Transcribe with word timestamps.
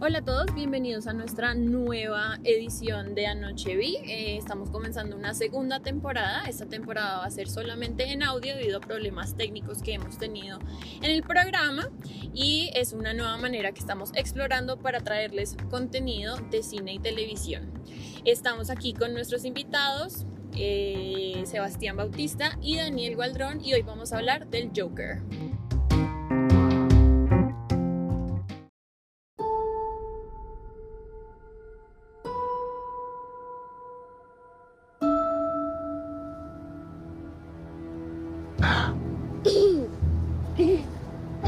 Hola 0.00 0.18
a 0.18 0.24
todos, 0.24 0.54
bienvenidos 0.54 1.08
a 1.08 1.12
nuestra 1.12 1.54
nueva 1.54 2.38
edición 2.44 3.16
de 3.16 3.26
Anoche 3.26 3.74
Vi. 3.74 3.96
Eh, 3.96 4.36
estamos 4.36 4.70
comenzando 4.70 5.16
una 5.16 5.34
segunda 5.34 5.80
temporada. 5.80 6.44
Esta 6.46 6.66
temporada 6.66 7.18
va 7.18 7.24
a 7.24 7.30
ser 7.30 7.48
solamente 7.48 8.12
en 8.12 8.22
audio 8.22 8.54
debido 8.54 8.78
a 8.78 8.80
problemas 8.80 9.36
técnicos 9.36 9.82
que 9.82 9.94
hemos 9.94 10.16
tenido 10.16 10.60
en 11.02 11.10
el 11.10 11.24
programa 11.24 11.90
y 12.32 12.70
es 12.74 12.92
una 12.92 13.12
nueva 13.12 13.36
manera 13.38 13.72
que 13.72 13.80
estamos 13.80 14.12
explorando 14.14 14.78
para 14.78 15.00
traerles 15.00 15.56
contenido 15.68 16.36
de 16.48 16.62
cine 16.62 16.94
y 16.94 17.00
televisión. 17.00 17.68
Estamos 18.24 18.70
aquí 18.70 18.94
con 18.94 19.12
nuestros 19.14 19.44
invitados. 19.44 20.26
eh, 20.54 21.42
Sebastián 21.44 21.96
Bautista 21.96 22.56
y 22.62 22.76
Daniel 22.76 23.16
Gualdrón 23.16 23.60
y 23.64 23.74
hoy 23.74 23.82
vamos 23.82 24.12
a 24.12 24.18
hablar 24.18 24.46
del 24.48 24.70
Joker. 24.76 25.22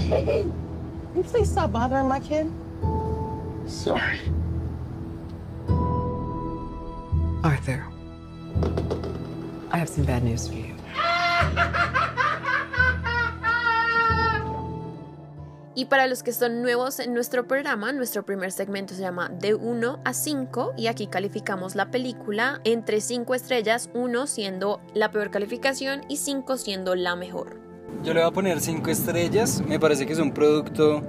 Can 0.09 0.53
you 1.17 1.23
please 1.23 1.51
stop 1.51 1.73
bothering 1.73 2.09
my 2.09 2.21
kid? 2.21 2.51
Sorry. 3.67 4.21
Arthur, 7.43 7.85
I 9.71 9.79
have 9.79 9.89
some 9.89 10.05
bad 10.05 10.23
news 10.23 10.49
for 10.49 10.55
you. 10.55 10.75
Y 15.75 15.87
para 15.87 16.07
los 16.07 16.23
que 16.23 16.33
son 16.33 16.61
nuevos 16.61 17.01
en 17.01 17.15
nuestro 17.15 17.47
programa, 17.47 17.93
nuestro 17.93 18.27
primer 18.27 18.53
segmento 18.53 18.93
se 18.93 19.01
llama 19.01 19.31
De 19.31 19.55
1 19.55 20.01
a 20.05 20.13
5 20.13 20.75
y 20.77 20.89
aquí 20.89 21.07
calificamos 21.07 21.75
la 21.75 21.91
película 21.91 22.61
entre 22.65 23.01
5 23.01 23.35
estrellas, 23.35 23.89
1 23.95 24.27
siendo 24.27 24.83
la 24.93 25.11
peor 25.11 25.31
calificación 25.31 26.03
y 26.09 26.19
5 26.19 26.59
siendo 26.59 26.95
la 26.95 27.17
mejor. 27.17 27.70
Yo 28.05 28.15
le 28.15 28.21
voy 28.21 28.29
a 28.29 28.33
poner 28.33 28.61
5 28.61 28.91
estrellas. 28.91 29.63
Me 29.67 29.79
parece 29.79 30.07
que 30.07 30.13
es 30.13 30.19
un 30.19 30.33
producto, 30.33 31.03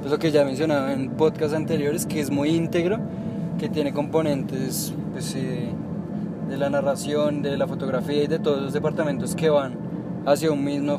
pues 0.00 0.10
lo 0.10 0.18
que 0.18 0.30
ya 0.30 0.42
he 0.42 0.44
mencionado 0.44 0.90
en 0.90 1.10
podcasts 1.10 1.54
anteriores, 1.54 2.06
que 2.06 2.20
es 2.20 2.30
muy 2.30 2.50
íntegro, 2.50 2.98
que 3.58 3.68
tiene 3.68 3.92
componentes 3.92 4.94
pues, 5.12 5.34
eh, 5.34 5.70
de 6.48 6.56
la 6.56 6.70
narración, 6.70 7.42
de 7.42 7.56
la 7.56 7.66
fotografía 7.66 8.24
y 8.24 8.26
de 8.26 8.38
todos 8.38 8.62
los 8.62 8.72
departamentos 8.72 9.34
que 9.34 9.48
van 9.48 9.76
hacia 10.26 10.50
un 10.52 10.62
mismo, 10.64 10.98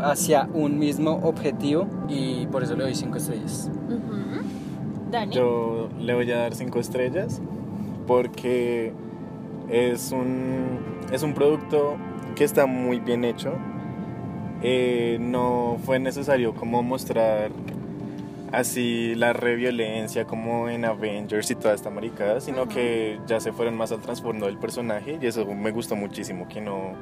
hacia 0.00 0.48
un 0.52 0.78
mismo 0.78 1.20
objetivo 1.22 1.86
y 2.08 2.46
por 2.46 2.62
eso 2.62 2.76
le 2.76 2.84
doy 2.84 2.94
5 2.94 3.16
estrellas. 3.16 3.70
Dani. 5.10 5.34
Yo 5.34 5.88
le 5.98 6.14
voy 6.14 6.30
a 6.32 6.38
dar 6.38 6.54
cinco 6.54 6.80
estrellas 6.80 7.40
porque 8.06 8.92
es 9.68 10.12
un, 10.12 10.78
es 11.12 11.22
un 11.22 11.34
producto 11.34 11.96
que 12.34 12.44
está 12.44 12.66
muy 12.66 13.00
bien 13.00 13.24
hecho. 13.24 13.52
Eh, 14.66 15.18
no 15.20 15.76
fue 15.84 15.98
necesario 15.98 16.54
como 16.54 16.82
mostrar 16.82 17.50
así 18.50 19.14
la 19.14 19.34
reviolencia 19.34 20.24
como 20.24 20.70
en 20.70 20.86
Avengers 20.86 21.50
y 21.50 21.54
toda 21.54 21.74
esta 21.74 21.90
maricada, 21.90 22.40
sino 22.40 22.66
que 22.66 23.20
ya 23.26 23.40
se 23.40 23.52
fueron 23.52 23.76
más 23.76 23.92
al 23.92 24.00
trasfondo 24.00 24.46
del 24.46 24.56
personaje 24.56 25.18
y 25.20 25.26
eso 25.26 25.44
me 25.44 25.70
gustó 25.70 25.96
muchísimo, 25.96 26.48
que 26.48 26.62
no, 26.62 26.94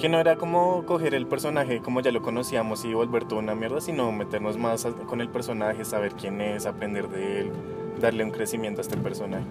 que 0.00 0.08
no 0.08 0.18
era 0.18 0.34
como 0.34 0.84
coger 0.84 1.14
el 1.14 1.28
personaje 1.28 1.78
como 1.78 2.00
ya 2.00 2.10
lo 2.10 2.20
conocíamos 2.20 2.84
y 2.84 2.92
volver 2.92 3.26
toda 3.26 3.42
una 3.42 3.54
mierda, 3.54 3.80
sino 3.80 4.10
meternos 4.10 4.58
más 4.58 4.84
con 5.06 5.20
el 5.20 5.28
personaje, 5.28 5.84
saber 5.84 6.14
quién 6.14 6.40
es, 6.40 6.66
aprender 6.66 7.08
de 7.08 7.42
él, 7.42 7.52
darle 8.00 8.24
un 8.24 8.32
crecimiento 8.32 8.80
a 8.80 8.82
este 8.82 8.96
personaje. 8.96 9.44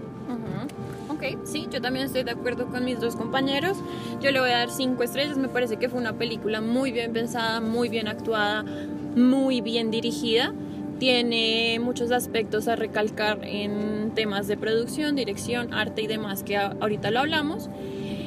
Ok, 1.21 1.45
sí, 1.45 1.67
yo 1.69 1.79
también 1.79 2.07
estoy 2.07 2.23
de 2.23 2.31
acuerdo 2.31 2.65
con 2.65 2.83
mis 2.83 2.99
dos 2.99 3.15
compañeros. 3.15 3.77
Yo 4.21 4.31
le 4.31 4.39
voy 4.39 4.49
a 4.49 4.57
dar 4.57 4.71
cinco 4.71 5.03
estrellas. 5.03 5.37
Me 5.37 5.49
parece 5.49 5.77
que 5.77 5.87
fue 5.87 5.99
una 5.99 6.13
película 6.13 6.61
muy 6.61 6.91
bien 6.91 7.13
pensada, 7.13 7.61
muy 7.61 7.89
bien 7.89 8.07
actuada, 8.07 8.63
muy 8.63 9.61
bien 9.61 9.91
dirigida. 9.91 10.51
Tiene 10.97 11.79
muchos 11.79 12.11
aspectos 12.11 12.67
a 12.67 12.75
recalcar 12.75 13.37
en 13.43 14.13
temas 14.15 14.47
de 14.47 14.57
producción, 14.57 15.15
dirección, 15.15 15.75
arte 15.75 16.01
y 16.01 16.07
demás 16.07 16.41
que 16.41 16.57
ahorita 16.57 17.11
lo 17.11 17.19
hablamos. 17.19 17.69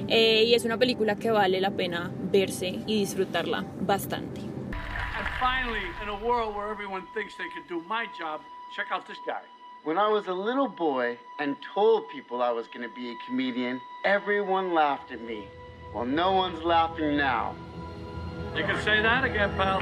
Eh, 0.07 0.45
y 0.47 0.55
es 0.55 0.65
una 0.65 0.79
película 0.79 1.17
que 1.17 1.33
vale 1.33 1.61
la 1.61 1.73
pena 1.73 2.13
verse 2.31 2.79
y 2.87 3.01
disfrutarla 3.01 3.65
bastante. 3.81 4.41
And 4.41 5.27
finally, 5.41 5.83
in 6.01 6.09
a 6.11 6.25
world 6.25 6.55
where 6.55 6.71
everyone 6.71 7.03
thinks 7.13 7.37
they 7.37 7.49
could 7.49 7.67
do 7.69 7.83
my 7.89 8.07
job, 8.17 8.41
check 8.73 8.93
out 8.93 9.05
this 9.09 9.19
guy. 9.27 9.43
When 9.85 9.99
I 9.99 10.09
was 10.09 10.29
a 10.29 10.33
little 10.33 10.67
boy 10.67 11.19
and 11.39 11.57
told 11.75 12.09
people 12.09 12.41
I 12.41 12.51
was 12.51 12.67
going 12.69 12.89
to 12.89 12.95
be 12.95 13.11
a 13.11 13.15
comedian, 13.27 13.83
everyone 14.03 14.73
laughed 14.73 15.13
at 15.13 15.21
me. 15.21 15.47
Well, 15.95 16.07
no 16.07 16.33
one's 16.33 16.65
laughing 16.65 17.19
now. 17.19 17.55
You 18.57 18.65
can 18.65 18.83
say 18.83 19.03
that 19.03 19.25
again, 19.25 19.55
pal. 19.59 19.81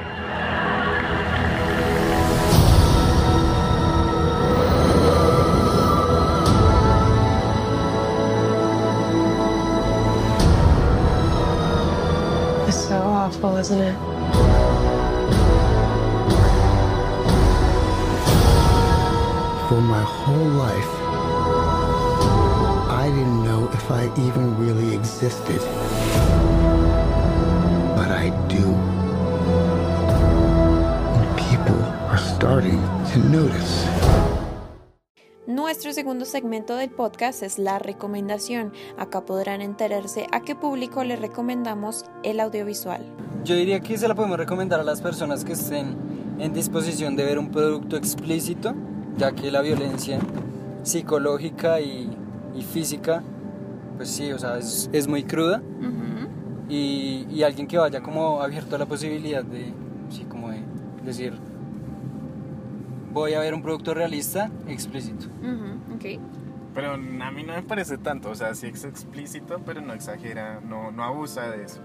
It's 12.66 12.88
so 12.88 12.96
awful, 12.96 13.56
isn't 13.56 13.80
it? 13.80 14.11
For 19.72 19.80
my 19.80 20.02
whole 20.02 20.50
life, 20.60 20.92
I 22.90 23.08
didn't 23.08 23.42
know 23.42 23.70
if 23.72 23.90
I 23.90 24.04
even 24.20 24.58
really 24.58 24.94
existed. 24.94 25.62
But 27.96 28.10
I 28.10 28.28
do. 28.48 28.66
And 31.16 31.26
people 31.38 31.80
are 32.10 32.18
starting 32.18 32.82
to 33.14 33.18
notice. 33.30 33.88
Nuestro 35.46 35.94
segundo 35.94 36.26
segmento 36.26 36.76
del 36.76 36.90
podcast 36.90 37.42
es 37.42 37.58
la 37.58 37.78
recomendación. 37.78 38.74
Acá 38.98 39.24
podrán 39.24 39.62
enterarse 39.62 40.26
a 40.32 40.40
qué 40.40 40.54
público 40.54 41.02
le 41.02 41.16
recomendamos 41.16 42.04
el 42.24 42.40
audiovisual. 42.40 43.06
Yo 43.44 43.54
diría 43.54 43.80
que 43.80 43.96
se 43.96 44.06
la 44.06 44.14
podemos 44.14 44.36
recomendar 44.36 44.80
a 44.80 44.84
las 44.84 45.00
personas 45.00 45.46
que 45.46 45.54
estén 45.54 45.96
en 46.38 46.52
disposición 46.52 47.16
de 47.16 47.24
ver 47.24 47.38
un 47.38 47.50
producto 47.50 47.96
explícito, 47.96 48.74
ya 49.18 49.32
que 49.32 49.50
la 49.50 49.60
violencia 49.60 50.18
psicológica 50.82 51.80
y, 51.80 52.10
y 52.54 52.62
física, 52.62 53.22
pues 53.96 54.08
sí, 54.10 54.32
o 54.32 54.38
sea, 54.38 54.58
es, 54.58 54.88
es 54.92 55.06
muy 55.08 55.22
cruda. 55.24 55.62
y, 56.68 57.26
y 57.30 57.42
alguien 57.42 57.66
que 57.66 57.76
vaya 57.78 58.02
como 58.02 58.40
abierto 58.40 58.76
a 58.76 58.78
la 58.78 58.86
posibilidad 58.86 59.44
de, 59.44 59.72
sí, 60.10 60.24
como 60.28 60.50
de 60.50 60.62
decir, 61.04 61.34
voy 63.12 63.34
a 63.34 63.40
ver 63.40 63.54
un 63.54 63.62
producto 63.62 63.94
realista 63.94 64.50
explícito. 64.66 65.26
Ujú, 65.42 65.94
ok. 65.96 66.20
Pero 66.74 66.92
a 66.94 66.96
mí 66.96 67.42
no 67.44 67.52
me 67.52 67.62
parece 67.62 67.98
tanto, 67.98 68.30
o 68.30 68.34
sea, 68.34 68.54
sí 68.54 68.68
es 68.68 68.84
explícito, 68.84 69.60
pero 69.66 69.82
no 69.82 69.92
exagera, 69.92 70.60
no, 70.66 70.90
no 70.90 71.04
abusa 71.04 71.50
de 71.50 71.64
eso. 71.64 71.80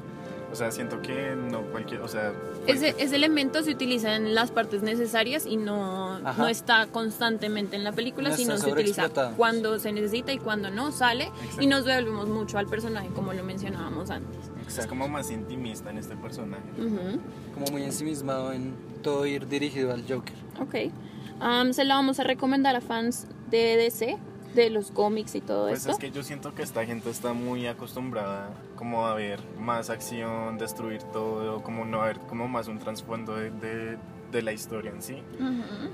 O 0.52 0.56
sea, 0.56 0.72
siento 0.72 1.02
que 1.02 1.36
no 1.36 1.62
cualquier, 1.64 2.02
o 2.02 2.08
sea... 2.08 2.32
Ese, 2.68 2.96
ese 2.98 3.16
elemento 3.16 3.64
se 3.64 3.72
utiliza 3.72 4.16
en 4.16 4.34
las 4.34 4.52
partes 4.52 4.82
necesarias 4.82 5.46
y 5.46 5.58
no, 5.58 6.20
no 6.20 6.48
está 6.48 6.88
constantemente 6.88 7.76
en 7.76 7.84
la 7.84 7.92
película, 7.92 8.30
No 8.30 8.36
sino 8.36 8.58
se 8.58 8.72
utiliza 8.72 9.10
cuando 9.36 9.78
se 9.80 9.92
necesita 9.92 10.32
y 10.34 10.38
cuando 10.38 10.70
no 10.70 10.92
sale. 10.92 11.26
Exacto. 11.26 11.62
Y 11.62 11.68
nos 11.68 11.86
devolvemos 11.86 12.28
mucho 12.28 12.58
al 12.58 12.68
personaje, 12.68 13.10
como 13.10 13.34
lo 13.34 13.44
mencionábamos 13.44 14.10
antes. 14.10 14.38
Es 14.68 14.86
como 14.88 15.08
más 15.08 15.32
intimista 15.32 15.90
en 15.90 15.98
este 15.98 16.16
personaje. 16.16 16.64
Ujú, 16.78 17.20
Como 17.54 17.66
muy 17.72 17.84
ensimismado 17.84 18.52
en 18.52 18.74
todo 19.02 19.26
ir 19.26 19.48
dirigido 19.48 19.94
al 19.94 20.02
Joker. 20.08 20.36
Ok. 20.60 20.92
Am, 21.40 21.74
se 21.74 21.86
la 21.86 21.96
vamos 21.96 22.20
a 22.20 22.24
recomendar 22.24 22.76
a 22.76 22.82
fans 22.82 23.28
de 23.50 23.78
DC, 23.78 24.18
de 24.56 24.70
los 24.70 24.92
cómics 24.92 25.36
y 25.36 25.42
todo 25.42 25.68
Pues 25.68 25.80
esto. 25.80 25.92
es 25.92 25.98
que 25.98 26.12
yo 26.12 26.24
siento 26.24 26.54
que 26.56 26.64
esta 26.64 26.86
gente 26.86 27.10
está 27.10 27.34
muy 27.34 27.68
acostumbrada 27.68 28.50
como 28.76 29.06
a 29.06 29.14
ver 29.14 29.40
más 29.60 29.90
acción, 29.90 30.58
destruir 30.58 31.04
todo, 31.04 31.62
como 31.62 31.86
no 31.86 32.02
a 32.02 32.08
ver 32.08 32.20
como 32.22 32.48
más 32.48 32.68
un 32.68 32.80
trasfondo 32.80 33.36
de, 33.36 33.52
de, 33.52 33.98
de 34.32 34.42
la 34.42 34.54
historia 34.54 34.92
en 34.92 35.02
sí. 35.02 35.22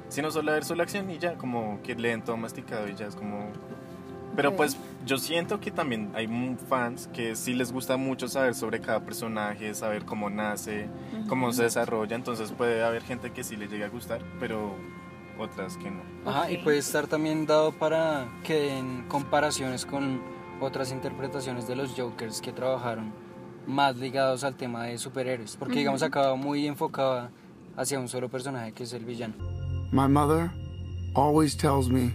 Sino 0.10 0.32
solo 0.32 0.52
a 0.52 0.54
ver 0.56 0.64
solo 0.66 0.84
acción 0.84 1.10
y 1.10 1.18
ya, 1.18 1.36
como 1.36 1.80
que 1.84 1.96
leen 1.96 2.22
todo 2.24 2.38
masticado 2.38 2.88
y 2.88 2.96
ya 2.96 3.08
es 3.08 3.16
como... 3.16 3.50
Pero 4.36 4.56
pues 4.56 4.78
yo 5.06 5.18
siento 5.20 5.60
que 5.60 5.70
también 5.70 6.10
hay 6.16 6.28
fans 6.68 7.08
que 7.14 7.36
sí 7.36 7.54
les 7.54 7.72
gusta 7.72 7.98
mucho 7.98 8.28
saber 8.28 8.56
sobre 8.56 8.80
cada 8.82 9.02
personaje, 9.02 9.76
saber 9.76 10.06
cómo 10.06 10.32
nace, 10.32 10.88
cómo 11.30 11.52
se 11.54 11.64
desarrolla, 11.64 12.16
entonces 12.16 12.52
puede 12.52 12.84
haber 12.84 13.04
gente 13.04 13.32
que 13.32 13.44
sí 13.44 13.56
le 13.58 13.68
llegue 13.68 13.84
a 13.84 13.90
gustar, 13.90 14.22
pero 14.40 14.76
otras 15.38 15.78
que 15.78 15.90
no. 15.90 16.02
Ajá, 16.26 16.52
y 16.52 16.58
puede 16.58 16.78
estar 16.78 17.08
también 17.08 17.46
dado 17.46 17.72
para 17.72 18.28
que 18.44 18.78
en 18.78 19.04
comparaciones 19.08 19.86
con 19.86 20.22
otras 20.62 20.92
interpretaciones 20.92 21.68
de 21.68 21.76
los 21.76 21.94
Jokers 21.96 22.42
que 22.42 22.52
trabajaron 22.52 23.14
más 23.68 23.96
ligados 23.96 24.44
al 24.44 24.56
tema 24.56 24.86
de 24.86 24.98
superhéroes, 24.98 25.56
porque 25.58 25.80
digamos 25.80 26.04
acaba 26.04 26.36
muy 26.36 26.68
enfocada 26.68 27.32
hacia 27.76 28.00
un 28.00 28.08
solo 28.08 28.30
personaje 28.30 28.72
que 28.74 28.84
es 28.84 28.94
el 28.94 29.06
villano. 29.06 29.34
My 29.92 30.08
mother 30.08 30.52
always 31.16 31.56
tells 31.56 31.90
me 31.90 32.12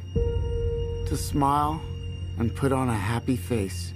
to 1.09 1.17
smile 1.17 1.81
and 2.39 2.55
put 2.55 2.73
on 2.73 2.89
a 2.89 2.97
happy 2.97 3.37
face. 3.37 3.95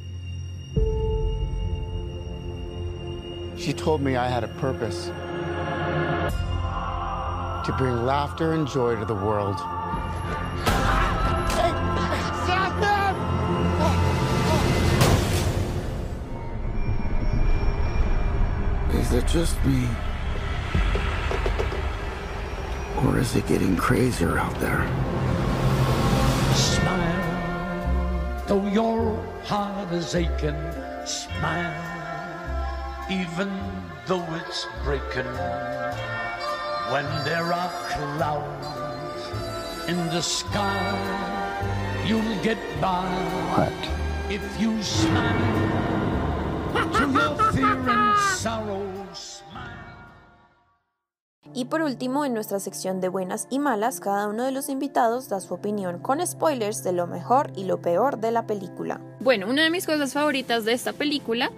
She 3.56 3.72
told 3.72 4.00
me 4.00 4.16
I 4.16 4.28
had 4.28 4.42
a 4.44 4.48
purpose 4.60 5.10
to 7.64 7.72
bring 7.74 8.04
laughter 8.04 8.54
and 8.54 8.66
joy 8.66 8.96
to 8.96 9.04
the 9.04 9.14
world. 9.14 9.56
Stop 12.44 12.80
them! 12.80 13.14
Is 18.98 19.12
it 19.12 19.26
just 19.28 19.64
me? 19.64 19.86
Or 23.04 23.18
is 23.18 23.36
it 23.36 23.46
getting 23.46 23.76
crazier 23.76 24.38
out 24.38 24.58
there? 24.58 24.84
Smile, 26.54 28.42
though 28.48 28.66
your 28.66 29.16
heart 29.44 29.92
is 29.92 30.14
aching. 30.16 30.56
Smile, 31.06 31.74
even 33.08 33.50
though 34.06 34.26
it's 34.34 34.66
breaking. 34.84 35.26
When 36.92 37.06
there 37.24 37.54
are 37.54 37.70
clouds 37.88 38.66
in 39.88 39.96
the 40.08 40.20
sky, 40.20 42.04
you'll 42.04 42.36
get 42.42 42.58
by. 42.82 43.08
What? 43.56 43.72
If 44.30 44.42
you 44.60 44.82
smile 44.82 45.62
to 46.92 47.10
your 47.10 47.52
fear 47.52 47.88
and 47.88 48.36
sorrow. 48.36 49.01
Y 51.54 51.66
por 51.66 51.82
último, 51.82 52.24
en 52.24 52.32
nuestra 52.32 52.60
sección 52.60 53.02
de 53.02 53.08
buenas 53.08 53.46
y 53.50 53.58
malas, 53.58 54.00
cada 54.00 54.26
uno 54.26 54.44
de 54.44 54.52
los 54.52 54.70
invitados 54.70 55.28
da 55.28 55.38
su 55.38 55.52
opinión 55.52 55.98
con 55.98 56.26
spoilers 56.26 56.82
de 56.82 56.92
lo 56.92 57.06
mejor 57.06 57.52
y 57.54 57.64
lo 57.64 57.82
peor 57.82 58.18
de 58.20 58.30
la 58.30 58.46
película. 58.46 59.02
Bueno, 59.20 59.48
una 59.48 59.62
de 59.62 59.70
mis 59.70 59.84
cosas 59.84 60.14
favoritas 60.14 60.64
de 60.64 60.72
esta 60.72 60.94
película, 60.94 61.50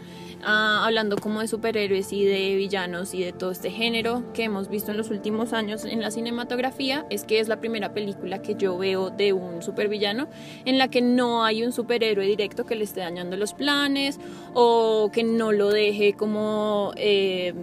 ah, 0.44 0.85
hablando 0.85 1.17
como 1.17 1.41
de 1.41 1.46
superhéroes 1.46 2.12
y 2.12 2.25
de 2.25 2.56
villanos 2.56 3.14
y 3.14 3.23
de 3.23 3.32
todo 3.32 3.52
este 3.52 3.70
género 3.70 4.32
que 4.32 4.43
hemos 4.43 4.69
visto 4.69 4.91
en 4.91 4.96
los 4.96 5.11
últimos 5.11 5.52
años 5.52 5.85
en 5.85 6.00
la 6.00 6.11
cinematografía, 6.11 7.06
es 7.08 7.23
que 7.23 7.38
es 7.38 7.46
la 7.46 7.61
primera 7.61 7.94
película 7.94 8.43
que 8.43 8.56
yo 8.56 8.76
veo 8.76 9.11
de 9.11 9.32
un 9.32 9.62
supervillano 9.62 10.26
en 10.64 10.76
la 10.76 10.88
que 10.88 11.02
no 11.02 11.44
hay 11.44 11.62
un 11.62 11.73
superhéroe 11.73 12.26
directo 12.26 12.67
que 12.67 12.75
le 12.75 12.82
esté 12.82 12.99
dañando 12.99 13.37
los 13.37 13.55
planes 13.55 14.19
o 14.55 15.11
que 15.12 15.23
no 15.23 15.52
lo 15.52 15.70
deje 15.70 16.14
como... 16.14 16.91
eh, 16.96 17.55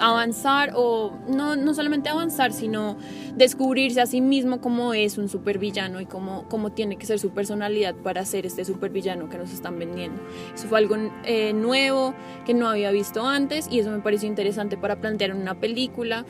avanzar 0.00 0.72
o 0.74 1.12
no, 1.28 1.56
no 1.56 1.74
solamente 1.74 2.08
avanzar, 2.08 2.52
sino 2.52 2.96
descubrirse 3.34 4.00
a 4.00 4.06
sí 4.06 4.20
mismo 4.20 4.60
como 4.60 4.94
es 4.94 5.18
un 5.18 5.28
supervillano 5.28 6.00
y 6.00 6.06
cómo, 6.06 6.46
cómo 6.48 6.72
tiene 6.72 6.96
que 6.96 7.06
ser 7.06 7.18
su 7.18 7.30
personalidad 7.30 7.94
para 7.94 8.24
ser 8.24 8.46
este 8.46 8.64
supervillano 8.64 9.28
que 9.28 9.38
nos 9.38 9.52
están 9.52 9.78
vendiendo. 9.78 10.20
Eso 10.54 10.68
fue 10.68 10.78
algo 10.78 10.96
eh, 11.24 11.52
nuevo 11.52 12.14
que 12.44 12.54
no 12.54 12.68
había 12.68 12.90
visto 12.90 13.26
antes 13.26 13.68
y 13.70 13.80
eso 13.80 13.90
me 13.90 14.00
pareció 14.00 14.28
interesante 14.28 14.76
para 14.76 14.96
plantear 14.96 15.30
en 15.30 15.38
una 15.38 15.54
película 15.54 16.24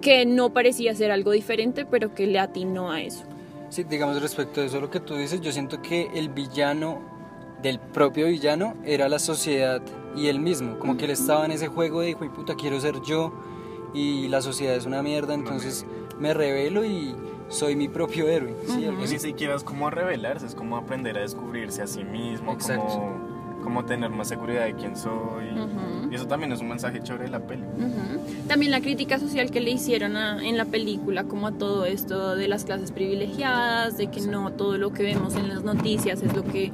que 0.00 0.24
no 0.26 0.50
parecía 0.50 0.94
ser 0.94 1.10
algo 1.10 1.32
diferente, 1.32 1.84
pero 1.84 2.14
que 2.14 2.26
le 2.26 2.38
atinó 2.38 2.90
a 2.90 3.02
eso. 3.02 3.24
Sí, 3.68 3.84
digamos 3.84 4.20
respecto 4.20 4.60
a 4.60 4.64
eso 4.64 4.80
lo 4.80 4.90
que 4.90 5.00
tú 5.00 5.14
dices, 5.14 5.40
yo 5.40 5.52
siento 5.52 5.80
que 5.80 6.10
el 6.14 6.28
villano 6.28 7.00
del 7.62 7.78
propio 7.78 8.26
villano 8.26 8.74
era 8.84 9.08
la 9.08 9.18
sociedad 9.18 9.82
y 10.16 10.26
él 10.28 10.40
mismo, 10.40 10.78
como 10.78 10.96
que 10.96 11.04
él 11.04 11.10
estaba 11.12 11.44
en 11.44 11.52
ese 11.52 11.68
juego 11.68 12.00
de 12.00 12.10
hijo 12.10 12.24
y 12.24 12.28
puta 12.28 12.54
quiero 12.54 12.80
ser 12.80 13.00
yo 13.02 13.32
y 13.94 14.28
la 14.28 14.42
sociedad 14.42 14.74
es 14.76 14.86
una 14.86 15.02
mierda, 15.02 15.34
entonces 15.34 15.86
me 16.18 16.34
revelo 16.34 16.84
y 16.84 17.14
soy 17.48 17.74
mi 17.76 17.88
propio 17.88 18.28
héroe. 18.28 18.54
¿sí? 18.66 18.82
Y 18.82 18.86
así. 18.86 19.14
ni 19.14 19.18
siquiera 19.20 19.54
es 19.56 19.64
como 19.64 19.90
revelarse, 19.90 20.46
es 20.46 20.54
como 20.54 20.76
aprender 20.76 21.16
a 21.18 21.22
descubrirse 21.22 21.82
a 21.82 21.86
sí 21.86 22.04
mismo, 22.04 22.52
Exacto. 22.52 22.84
como, 22.86 23.40
como 23.64 23.84
tener 23.84 24.10
más 24.10 24.28
seguridad 24.28 24.64
de 24.66 24.74
quién 24.74 24.96
soy. 24.96 25.50
Ujú. 25.50 26.10
Y 26.10 26.14
eso 26.14 26.26
también 26.26 26.52
es 26.52 26.60
un 26.60 26.68
mensaje 26.68 27.00
chévere 27.02 27.24
de 27.24 27.30
la 27.30 27.40
peli. 27.40 27.62
Ujú. 27.62 28.46
También 28.48 28.70
la 28.70 28.80
crítica 28.80 29.18
social 29.18 29.50
que 29.50 29.60
le 29.60 29.70
hicieron 29.72 30.16
a- 30.16 30.44
en 30.46 30.56
la 30.56 30.64
película, 30.64 31.24
como 31.24 31.48
a 31.48 31.52
todo 31.52 31.84
esto 31.86 32.36
de 32.36 32.46
las 32.48 32.64
clases 32.64 32.92
privilegiadas, 32.92 33.96
de 33.96 34.06
que 34.08 34.20
no 34.22 34.52
todo 34.52 34.78
lo 34.78 34.92
que 34.92 35.02
vemos 35.02 35.34
en 35.36 35.48
las 35.48 35.62
noticias 35.64 36.22
es 36.22 36.34
lo 36.34 36.44
que 36.44 36.70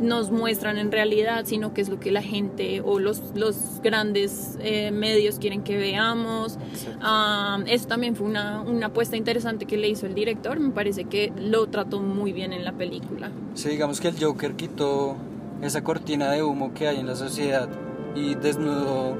nos 0.00 0.30
muestran 0.30 0.78
en 0.78 0.90
realidad, 0.90 1.44
sino 1.44 1.74
que 1.74 1.80
es 1.82 1.88
lo 1.88 2.00
que 2.00 2.10
la 2.10 2.22
gente 2.22 2.80
o 2.84 2.98
los, 2.98 3.20
los 3.34 3.80
grandes 3.82 4.58
eh, 4.60 4.90
medios 4.90 5.38
quieren 5.38 5.62
que 5.62 5.76
veamos. 5.76 6.58
Ah, 7.00 7.58
eso 7.66 7.86
también 7.88 8.16
fue 8.16 8.26
una, 8.26 8.62
una 8.62 8.86
apuesta 8.86 9.16
interesante 9.16 9.66
que 9.66 9.76
le 9.76 9.88
hizo 9.88 10.06
el 10.06 10.14
director, 10.14 10.58
me 10.58 10.70
parece 10.70 11.04
que 11.04 11.32
lo 11.38 11.66
trató 11.66 12.00
muy 12.00 12.32
bien 12.32 12.52
en 12.52 12.64
la 12.64 12.72
película. 12.72 13.30
Sí, 13.54 13.68
digamos 13.68 14.00
que 14.00 14.08
el 14.08 14.22
Joker 14.22 14.54
quitó 14.54 15.16
esa 15.62 15.84
cortina 15.84 16.30
de 16.32 16.42
humo 16.42 16.72
que 16.74 16.88
hay 16.88 16.98
en 16.98 17.06
la 17.06 17.14
sociedad 17.14 17.68
y 18.16 18.34
desnudó, 18.34 19.16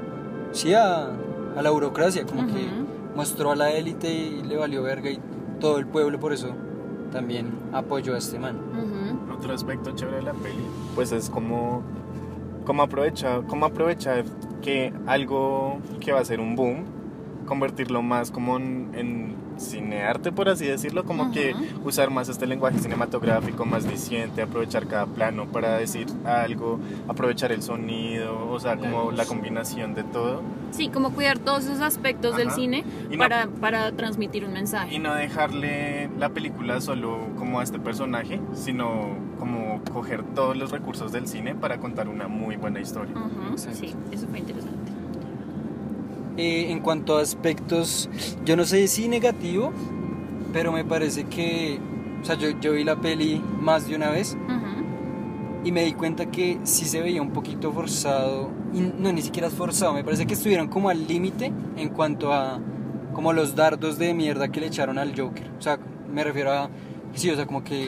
sí, 0.51 0.73
a, 0.73 1.05
a 1.55 1.61
la 1.61 1.69
burocracia, 1.69 2.25
como 2.25 2.45
que 2.47 2.53
Ujú. 2.53 3.15
mostró 3.15 3.51
a 3.51 3.55
la 3.55 3.71
élite 3.71 4.11
y 4.13 4.43
le 4.43 4.57
valió 4.57 4.83
verga 4.83 5.09
y 5.09 5.19
todo 5.59 5.77
el 5.77 5.85
pueblo 5.87 6.19
por 6.19 6.33
eso 6.33 6.49
también 7.11 7.51
apoyó 7.71 8.15
a 8.15 8.17
este 8.17 8.39
man. 8.39 8.57
Ujú. 8.57 8.92
Otro 9.43 9.55
aspecto 9.55 9.91
chévere 9.91 10.17
de 10.17 10.23
la 10.23 10.31
peli, 10.31 10.63
pues 10.95 11.11
es 11.11 11.29
como, 11.29 11.83
como 12.65 12.81
aprovecha, 12.81 13.41
como 13.41 13.65
aprovechar 13.65 14.23
que 14.61 14.93
algo 15.05 15.79
que 15.99 16.13
va 16.13 16.21
a 16.21 16.25
ser 16.25 16.39
un 16.39 16.55
boom, 16.55 16.85
convertirlo 17.45 18.01
más 18.01 18.31
como 18.31 18.55
en, 18.55 18.91
en 18.93 19.35
cinearte, 19.59 20.31
por 20.31 20.47
así 20.47 20.65
decirlo, 20.65 21.03
como 21.03 21.31
que 21.31 21.53
Ujú. 21.53 21.89
usar 21.89 22.09
más 22.09 22.29
este 22.29 22.47
lenguaje 22.47 22.79
cinematográfico 22.79 23.65
más 23.65 23.85
diciente, 23.85 24.41
aprovechar 24.41 24.87
cada 24.87 25.07
plano 25.07 25.45
para 25.47 25.77
decir 25.77 26.07
algo, 26.23 26.79
aprovechar 27.09 27.51
el 27.51 27.61
sonido, 27.61 28.49
o 28.49 28.59
sea, 28.61 28.77
como 28.77 29.11
la 29.11 29.25
combinación 29.25 29.93
de 29.93 30.05
todo. 30.05 30.41
Sí, 30.73 30.89
como 30.89 31.11
cuidar 31.11 31.37
todos 31.39 31.65
esos 31.65 31.81
aspectos 31.81 32.35
del 32.35 32.49
cine 32.51 32.83
Y 33.09 33.13
no- 33.15 33.19
para, 33.19 33.47
para 33.47 33.91
transmitir 33.91 34.43
un 34.43 34.53
mensaje. 34.53 34.95
Y 34.95 34.99
no 34.99 35.13
dejarle 35.13 36.09
la 36.17 36.29
película 36.29 36.81
solo 36.81 37.19
como 37.37 37.59
a 37.59 37.63
este 37.63 37.79
personaje, 37.79 38.41
sino 38.53 39.15
como 39.39 39.81
coger 39.93 40.23
todos 40.23 40.57
los 40.57 40.71
recursos 40.71 41.11
del 41.11 41.27
cine 41.27 41.53
para 41.55 41.77
contar 41.77 42.07
una 42.09 42.27
muy 42.27 42.55
buena 42.55 42.79
historia. 42.81 43.13
Ujú, 43.15 43.57
Sí, 43.57 43.93
eso 44.11 44.27
fue 44.27 44.39
interesante. 44.39 44.91
Eh, 46.37 46.71
en 46.71 46.79
cuanto 46.79 47.17
a 47.17 47.21
aspectos, 47.21 48.09
yo 48.43 48.55
no 48.55 48.65
sé 48.65 48.87
si 48.87 49.07
negativo, 49.07 49.71
pero 50.51 50.71
me 50.71 50.83
parece 50.83 51.25
que, 51.25 51.79
o 52.21 52.25
sea, 52.25 52.35
yo, 52.35 52.49
yo 52.59 52.71
vi 52.73 52.83
la 52.83 52.95
peli 52.95 53.39
más 53.61 53.87
de 53.87 53.95
una 53.95 54.09
vez. 54.09 54.35
Y 55.63 55.71
me 55.71 55.83
di 55.85 55.93
cuenta 55.93 56.25
que 56.27 56.59
sí 56.63 56.85
se 56.85 57.01
veía 57.01 57.21
un 57.21 57.31
poquito 57.31 57.71
forzado, 57.71 58.49
y 58.73 58.79
no, 58.81 59.11
ni 59.13 59.21
siquiera 59.21 59.47
es 59.47 59.53
forzado, 59.53 59.93
me 59.93 60.03
parece 60.03 60.25
que 60.25 60.33
estuvieron 60.33 60.67
como 60.67 60.89
al 60.89 61.07
límite 61.07 61.51
en 61.77 61.89
cuanto 61.89 62.33
a 62.33 62.59
como 63.13 63.31
los 63.33 63.55
dardos 63.55 63.97
de 63.99 64.13
mierda 64.13 64.47
que 64.49 64.59
le 64.59 64.67
echaron 64.67 64.97
al 64.97 65.17
Joker. 65.19 65.49
O 65.59 65.61
sea, 65.61 65.77
me 66.11 66.23
refiero 66.23 66.51
a, 66.51 66.69
sí, 67.13 67.29
o 67.29 67.35
sea, 67.35 67.45
como 67.45 67.63
que 67.63 67.87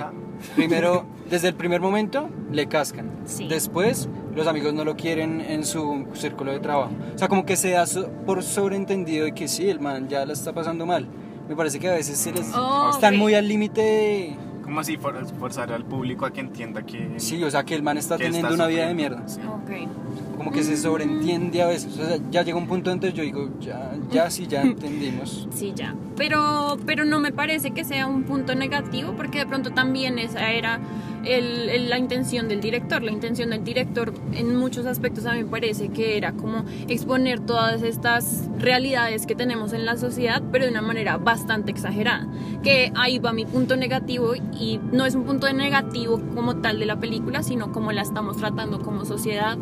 primero, 0.55 1.05
desde 1.29 1.47
el 1.47 1.55
primer 1.55 1.81
momento, 1.81 2.29
le 2.51 2.67
cascan. 2.67 3.09
Sí. 3.25 3.47
Después, 3.47 4.07
los 4.35 4.45
amigos 4.47 4.73
no 4.73 4.85
lo 4.85 4.95
quieren 4.95 5.41
en 5.41 5.65
su 5.65 6.05
círculo 6.13 6.51
de 6.51 6.59
trabajo. 6.59 6.91
O 7.15 7.17
sea, 7.17 7.27
como 7.27 7.43
que 7.45 7.55
se 7.55 7.71
da 7.71 7.87
so- 7.87 8.07
por 8.25 8.43
sobreentendido 8.43 9.25
de 9.25 9.31
que 9.33 9.47
sí, 9.47 9.67
el 9.67 9.79
man 9.79 10.07
ya 10.09 10.25
la 10.25 10.33
está 10.33 10.53
pasando 10.53 10.85
mal. 10.85 11.07
Me 11.49 11.55
parece 11.55 11.79
que 11.79 11.87
a 11.89 11.93
veces 11.93 12.17
se 12.19 12.31
les 12.31 12.45
Oh, 12.55 12.91
están 12.91 13.15
ok. 13.15 13.19
muy 13.19 13.33
al 13.33 13.47
límite 13.47 13.81
de... 13.81 14.35
Como 14.65 14.79
así 14.81 14.97
for- 14.97 15.25
forzar 15.39 15.71
al 15.71 15.85
público 15.85 16.25
a 16.25 16.33
que 16.33 16.41
entienda 16.41 16.81
que... 16.83 17.13
Sí, 17.17 17.41
o 17.43 17.49
sea, 17.51 17.63
que 17.63 17.75
el 17.75 17.83
man 17.83 17.97
está 17.97 18.17
teniendo 18.17 18.49
está 18.49 18.55
una 18.55 18.67
vida 18.67 18.87
de 18.87 18.93
mierda. 18.95 19.25
Sí. 19.27 19.39
Ok. 19.47 20.37
Como 20.37 20.51
que 20.51 20.63
se 20.63 20.75
sobreentiende 20.75 21.61
a 21.61 21.67
veces. 21.67 21.97
O 21.97 22.03
sea, 22.05 22.17
ya 22.31 22.41
llega 22.41 22.57
un 22.57 22.67
punto 22.67 22.91
entonces 22.91 23.15
yo 23.15 23.23
digo, 23.23 23.49
ya, 23.61 23.91
ya 24.11 24.29
sí, 24.29 24.47
ya 24.47 24.61
entendimos. 24.63 25.47
Sí, 25.53 25.71
ya. 25.75 25.95
Pero, 26.17 26.77
pero 26.85 27.05
no 27.05 27.19
me 27.19 27.31
parece 27.31 27.71
que 27.71 27.83
sea 27.85 28.07
un 28.07 28.23
punto 28.23 28.53
negativo 28.55 29.13
porque 29.15 29.37
de 29.39 29.45
pronto 29.45 29.71
también 29.71 30.17
esa 30.19 30.51
era 30.51 30.79
el- 31.25 31.69
el- 31.69 31.89
la 31.89 31.97
intención 31.97 32.47
del 32.47 32.61
director. 32.61 33.01
La 33.03 33.11
intención 33.11 33.49
del 33.49 33.63
director 33.63 34.13
en 34.33 34.55
muchos 34.55 34.85
aspectos 34.85 35.25
a 35.25 35.33
mí 35.33 35.43
me 35.43 35.49
parece 35.49 35.89
que 35.89 36.17
era 36.17 36.31
como 36.33 36.63
exponer 36.87 37.39
todas 37.39 37.81
estas 37.83 38.47
realidades 38.57 39.25
que 39.25 39.35
tenemos 39.35 39.73
en 39.73 39.85
la 39.85 39.97
sociedad, 39.97 40.41
pero 40.51 40.65
de 40.65 40.71
una 40.71 40.81
manera 40.81 41.17
bastante 41.17 41.71
exagerada. 41.71 42.27
Que 42.63 42.91
ahí 42.95 43.19
va 43.19 43.33
mi 43.33 43.45
punto 43.45 43.75
negativo 43.75 44.33
y 44.35 44.79
no 44.91 45.05
es 45.05 45.15
un 45.15 45.23
punto 45.23 45.47
de 45.47 45.53
negativo 45.53 46.21
como 46.33 46.57
tal 46.57 46.79
de 46.79 46.85
la 46.85 46.99
película, 46.99 47.43
sino 47.43 47.71
como 47.71 47.91
la 47.91 48.01
estamos 48.01 48.37
tratando 48.37 48.79
como 48.81 49.05
sociedad, 49.05 49.57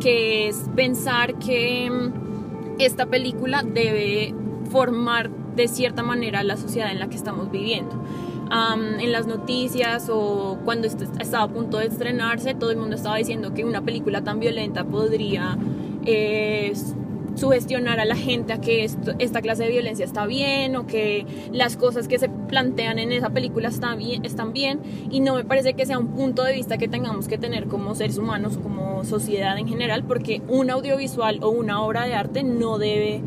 que 0.00 0.48
es 0.48 0.64
pensar 0.74 1.34
que 1.38 1.90
mm, 1.90 2.80
esta 2.80 3.06
película 3.06 3.62
debe 3.62 4.34
formar 4.70 5.30
de 5.56 5.68
cierta 5.68 6.02
manera 6.02 6.42
la 6.42 6.56
sociedad 6.58 6.90
en 6.90 6.98
la 6.98 7.08
que 7.08 7.16
estamos 7.16 7.50
viviendo. 7.50 7.94
Am, 8.50 9.00
en 9.00 9.10
las 9.12 9.26
noticias 9.26 10.08
o 10.08 10.58
cuando 10.64 10.86
est- 10.86 11.02
estaba 11.20 11.44
a 11.44 11.48
punto 11.48 11.78
de 11.78 11.86
estrenarse, 11.86 12.54
todo 12.54 12.70
el 12.70 12.76
mundo 12.76 12.94
estaba 12.96 13.16
diciendo 13.16 13.54
que 13.54 13.64
una 13.64 13.82
película 13.82 14.22
tan 14.22 14.38
violenta 14.40 14.84
podría 14.84 15.58
eh, 16.04 16.72
sugestionar 17.34 17.98
a 18.00 18.04
la 18.04 18.14
gente 18.16 18.52
a 18.52 18.60
que 18.60 18.84
esto- 18.84 19.14
esta 19.18 19.42
clase 19.42 19.64
de 19.64 19.70
violencia 19.70 20.04
está 20.04 20.24
bien 20.26 20.76
o 20.76 20.86
que 20.86 21.26
las 21.52 21.76
cosas 21.76 22.06
que 22.08 22.18
se 22.18 22.28
plantean 22.28 22.98
en 22.98 23.10
esa 23.12 23.30
película 23.30 23.68
están 23.68 23.98
bien, 23.98 24.24
están 24.24 24.52
bien. 24.52 24.80
Y 25.10 25.20
no 25.20 25.34
me 25.34 25.44
parece 25.44 25.74
que 25.74 25.84
sea 25.84 25.98
un 25.98 26.08
punto 26.08 26.44
de 26.44 26.52
vista 26.54 26.78
que 26.78 26.86
tengamos 26.88 27.26
que 27.28 27.38
tener 27.38 27.66
como 27.66 27.94
seres 27.94 28.16
humanos, 28.18 28.56
como 28.62 29.04
sociedad 29.04 29.58
en 29.58 29.66
general, 29.68 30.04
porque 30.04 30.40
un 30.48 30.70
audiovisual 30.70 31.40
o 31.42 31.50
una 31.50 31.82
obra 31.82 32.04
de 32.04 32.14
arte 32.14 32.42
no 32.44 32.78
debe, 32.78 33.20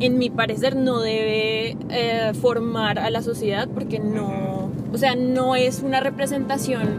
en 0.00 0.18
mi 0.18 0.30
parecer, 0.30 0.76
no 0.76 1.00
debe 1.00 1.76
eh, 1.90 2.32
formar 2.40 2.98
a 3.00 3.10
la 3.10 3.22
sociedad 3.22 3.66
porque 3.72 3.98
no, 3.98 4.57
o 4.92 4.98
sea, 4.98 5.14
no 5.14 5.56
es 5.56 5.82
una 5.82 6.00
representación 6.00 6.98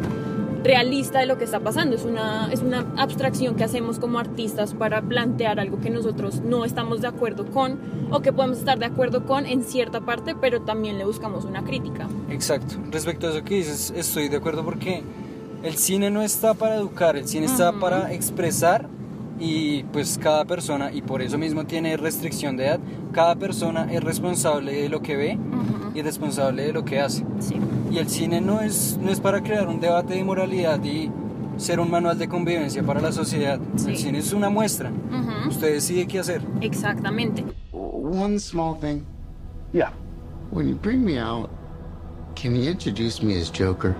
realista 0.63 1.19
de 1.19 1.25
lo 1.25 1.37
que 1.37 1.45
está 1.45 1.61
pasando, 1.61 1.95
es 1.95 2.03
una, 2.03 2.51
es 2.51 2.61
una 2.61 2.85
abstracción 2.97 3.55
que 3.55 3.63
hacemos 3.63 3.97
como 3.97 4.19
artistas 4.19 4.73
para 4.73 5.01
plantear 5.01 5.59
algo 5.59 5.79
que 5.79 5.89
nosotros 5.89 6.41
no 6.41 6.65
estamos 6.65 7.01
de 7.01 7.07
acuerdo 7.07 7.45
con 7.45 7.79
o 8.11 8.19
que 8.19 8.33
podemos 8.33 8.57
estar 8.57 8.77
de 8.77 8.85
acuerdo 8.85 9.25
con 9.25 9.45
en 9.45 9.63
cierta 9.63 10.01
parte, 10.01 10.35
pero 10.39 10.61
también 10.61 10.97
le 10.97 11.05
buscamos 11.05 11.45
una 11.45 11.63
crítica. 11.63 12.09
Exacto. 12.29 12.75
Respecto 12.91 13.27
a 13.27 13.29
eso 13.31 13.43
que 13.43 13.55
dices, 13.55 13.93
estoy 13.95 14.27
de 14.27 14.37
acuerdo 14.37 14.65
porque 14.65 15.01
el 15.63 15.77
cine 15.77 16.09
no 16.09 16.21
está 16.21 16.53
para 16.53 16.75
educar, 16.75 17.15
el 17.15 17.27
cine 17.27 17.45
está 17.45 17.69
Ujú. 17.71 17.79
para 17.79 18.11
expresar 18.13 18.87
y 19.39 19.83
pues 19.83 20.17
cada 20.21 20.43
persona, 20.43 20.91
y 20.91 21.01
por 21.01 21.21
eso 21.21 21.37
mismo 21.37 21.63
tiene 21.65 21.95
restricción 21.95 22.57
de 22.57 22.65
edad, 22.67 22.79
cada 23.13 23.35
persona 23.35 23.87
es 23.91 24.03
responsable 24.03 24.73
de 24.73 24.89
lo 24.89 25.01
que 25.01 25.15
ve 25.15 25.37
y 25.95 26.01
responsable 26.01 26.63
de 26.63 26.73
lo 26.73 26.83
que 26.83 26.99
hace. 26.99 27.23
Sí. 27.39 27.55
Y 27.91 27.97
el 27.97 28.07
cine 28.07 28.39
no 28.39 28.61
es, 28.61 28.97
no 29.01 29.11
es 29.11 29.19
para 29.19 29.41
crear 29.41 29.67
un 29.67 29.79
debate 29.79 30.13
de 30.13 30.23
moralidad 30.23 30.83
y 30.83 31.11
ser 31.57 31.79
un 31.79 31.89
manual 31.89 32.17
de 32.17 32.27
convivencia 32.27 32.83
para 32.83 33.01
la 33.01 33.11
sociedad. 33.11 33.59
Sí. 33.75 33.89
El 33.89 33.97
cine 33.97 34.19
es 34.19 34.31
una 34.31 34.49
muestra. 34.49 34.91
Ujú. 34.91 35.49
Usted 35.49 35.73
decide 35.73 36.07
qué 36.07 36.19
hacer. 36.19 36.41
Exactamente. 36.61 37.43
One 37.71 38.39
small 38.39 38.75
thing. 38.79 39.05
Yeah. 39.73 39.91
When 40.51 40.67
you 40.67 40.75
bring 40.75 41.03
me 41.03 41.19
out, 41.19 41.49
can 42.35 42.55
you 42.55 42.69
introduce 42.69 43.21
me 43.21 43.39
as 43.39 43.49
Joker? 43.51 43.95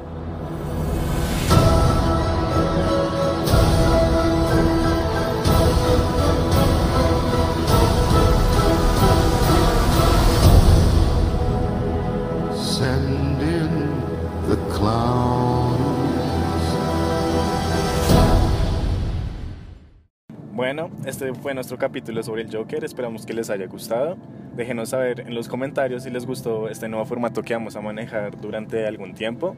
Bueno, 20.70 20.92
este 21.04 21.34
fue 21.34 21.56
nuestro 21.56 21.80
capítulo 21.80 22.22
sobre 22.22 22.44
el 22.44 22.56
Joker. 22.56 22.84
Esperamos 22.84 23.26
que 23.26 23.34
les 23.34 23.50
haya 23.50 23.66
gustado. 23.66 24.18
Déjenos 24.56 24.90
saber 24.90 25.22
en 25.22 25.34
los 25.34 25.48
comentarios 25.48 26.04
si 26.04 26.12
les 26.12 26.28
gustó 26.28 26.70
este 26.70 26.88
nuevo 26.88 27.04
formato 27.08 27.42
que 27.42 27.56
vamos 27.56 27.76
a 27.76 27.82
manejar 27.82 28.40
durante 28.40 28.86
algún 28.86 29.16
tiempo. 29.16 29.56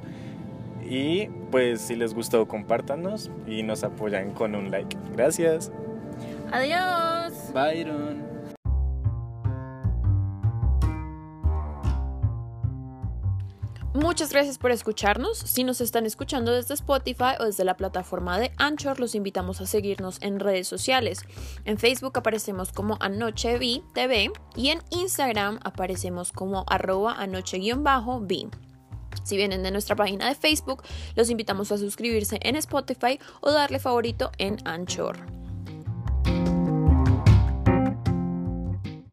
Y 0.89 1.25
pues 1.51 1.82
si 1.82 1.98
les 1.98 2.13
gustó, 2.13 2.48
compártanos 2.48 3.30
y 3.46 3.62
nos 3.62 3.84
apoyan 3.84 4.32
con 4.32 4.56
un 4.56 4.72
like. 4.72 4.96
Gracias. 5.13 5.70
Adiós. 6.50 7.51
Byron. 7.53 8.30
Muchas 14.01 14.31
gracias 14.31 14.58
por 14.58 14.72
escucharnos. 14.72 15.38
Si 15.38 15.63
nos 15.63 15.79
están 15.79 16.08
escuchando 16.08 16.51
desde 16.51 16.74
Spotify 16.74 17.36
o 17.39 17.46
desde 17.46 17.63
la 17.63 17.77
plataforma 17.77 18.39
de 18.39 18.51
Anchor, 18.58 19.00
los 19.00 19.13
invitamos 19.13 19.62
a 19.62 19.67
seguirnos 19.67 20.17
en 20.22 20.39
redes 20.39 20.67
sociales. 20.67 21.22
En 21.65 21.77
Facebook 21.77 22.17
aparecemos 22.17 22.72
como 22.72 22.98
Anoche 23.00 23.60
TV 23.93 24.31
y 24.55 24.70
en 24.70 24.79
Instagram 24.89 25.60
aparecemos 25.63 26.31
como 26.31 26.65
arroba 26.67 27.13
anoche-vi. 27.13 28.50
Si 29.24 29.38
vienen 29.38 29.62
de 29.62 29.70
nuestra 29.70 29.96
página 29.96 30.27
de 30.29 30.36
Facebook, 30.36 30.81
los 31.15 31.29
invitamos 31.29 31.72
a 31.72 31.77
suscribirse 31.77 32.39
en 32.41 32.55
Spotify 32.55 33.20
o 33.41 33.51
darle 33.51 33.77
favorito 33.77 34.31
en 34.39 34.58
Anchor. 34.65 35.40